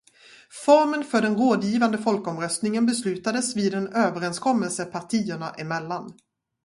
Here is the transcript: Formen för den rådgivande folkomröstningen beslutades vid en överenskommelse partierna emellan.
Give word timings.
Formen 0.65 1.03
för 1.03 1.21
den 1.21 1.35
rådgivande 1.37 1.97
folkomröstningen 1.97 2.85
beslutades 2.85 3.55
vid 3.55 3.73
en 3.73 3.87
överenskommelse 3.87 4.85
partierna 4.85 5.49
emellan. 5.51 6.13